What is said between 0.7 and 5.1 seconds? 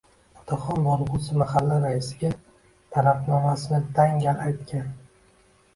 bo`lg`usi mahalla raisiga Talabnomasini dangal aytgan